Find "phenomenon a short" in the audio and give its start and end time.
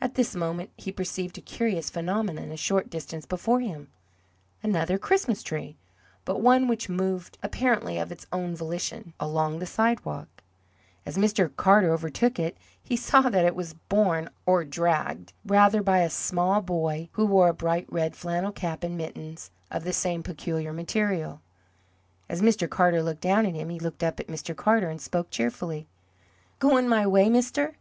1.90-2.88